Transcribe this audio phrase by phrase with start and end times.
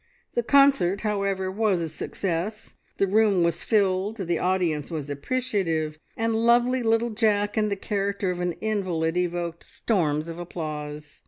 [0.33, 6.43] The concert, however, was a success: the room was filled, the audience was appreciative, and
[6.43, 11.19] lovely little Jack in the character of an invalid evoked storms of applause.